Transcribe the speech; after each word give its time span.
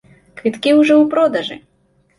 Квіткі 0.39 0.73
ўжо 0.79 0.93
ў 0.97 1.05
продажы! 1.15 1.55